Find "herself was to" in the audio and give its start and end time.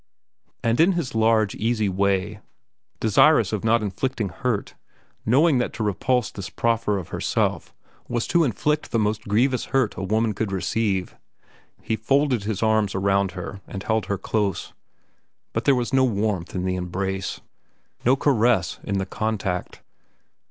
7.09-8.43